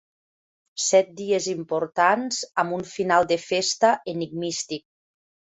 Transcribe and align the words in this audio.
Set 0.85 1.11
dies 1.19 1.49
importants 1.53 2.39
amb 2.65 2.77
un 2.79 2.87
final 2.95 3.29
de 3.33 3.39
festa 3.45 3.93
enigmístic. 4.17 4.87